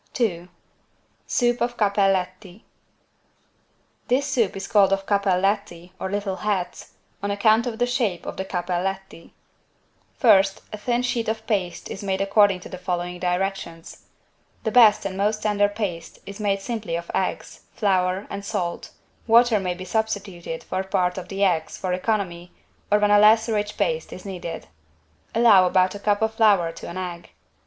2 0.13 0.47
SOUP 1.27 1.61
OF 1.61 1.77
"CAPPELLETTI" 1.77 2.63
This 4.07 4.25
Soup 4.25 4.57
is 4.57 4.65
called 4.65 4.91
of 4.91 5.05
"=Cappelletti=" 5.05 5.91
or 5.99 6.09
"little 6.09 6.37
hats" 6.37 6.93
on 7.21 7.29
account 7.29 7.67
of 7.67 7.77
the 7.77 7.85
shape 7.85 8.25
of 8.25 8.35
the 8.35 8.43
"=Cappelletti=". 8.43 9.29
First 10.15 10.61
a 10.73 10.77
thin 10.79 11.03
sheet 11.03 11.27
of 11.27 11.45
paste 11.45 11.87
is 11.91 12.03
made 12.03 12.19
according 12.19 12.61
to 12.61 12.67
the 12.69 12.79
following 12.79 13.19
directions: 13.19 14.05
The 14.63 14.71
best 14.71 15.05
and 15.05 15.15
most 15.17 15.43
tender 15.43 15.69
paste 15.69 16.17
is 16.25 16.39
made 16.39 16.61
simply 16.61 16.95
of 16.95 17.11
eggs, 17.13 17.65
flour 17.75 18.25
and 18.31 18.43
salt, 18.43 18.89
water 19.27 19.59
may 19.59 19.75
be 19.75 19.85
substituted 19.85 20.63
for 20.63 20.83
part 20.83 21.19
of 21.19 21.27
the 21.27 21.43
eggs, 21.43 21.77
for 21.77 21.93
economy, 21.93 22.51
or 22.91 22.97
when 22.97 23.11
a 23.11 23.19
less 23.19 23.47
rich 23.47 23.77
paste 23.77 24.11
is 24.11 24.25
needed. 24.25 24.65
Allow 25.35 25.67
about 25.67 25.93
a 25.93 25.99
cup 25.99 26.23
of 26.23 26.33
flour 26.33 26.71
to 26.71 26.89
an 26.89 26.97
egg. 26.97 27.29